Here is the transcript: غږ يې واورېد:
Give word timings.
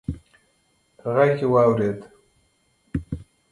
غږ 1.15 1.35
يې 1.43 1.47
واورېد: 1.53 1.99